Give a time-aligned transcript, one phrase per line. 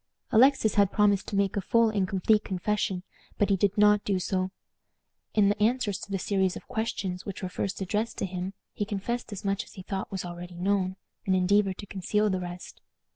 [0.31, 3.03] Alexis had promised to make a full and complete confession,
[3.37, 4.49] but he did not do so.
[5.35, 8.83] In the answers to the series of questions which were first addressed to him, he
[8.83, 10.95] confessed as much as he thought was already known,
[11.27, 12.81] and endeavored to conceal the rest.